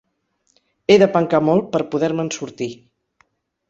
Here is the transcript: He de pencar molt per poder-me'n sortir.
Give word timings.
He 0.93 0.97
de 1.03 1.09
pencar 1.17 1.43
molt 1.51 1.71
per 1.77 1.85
poder-me'n 1.95 2.35
sortir. 2.41 2.75